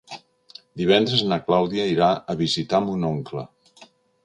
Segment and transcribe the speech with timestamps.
[0.81, 3.47] Divendres na Clàudia irà a visitar mon oncle.